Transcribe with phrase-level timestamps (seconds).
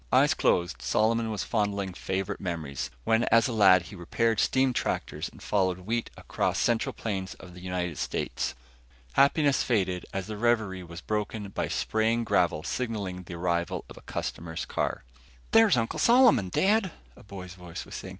[0.11, 5.29] Eyes closed, Solomon was fondling favorite memories, when as a lad he repaired steam tractors
[5.29, 8.55] and followed wheat across central plains of the United States.
[9.13, 14.65] Happiness faded as the reverie was broken by spraying gravel signaling arrival of a customer's
[14.65, 15.03] car.
[15.51, 18.09] "There's Uncle Solomon, Dad," a boy's voice was saying.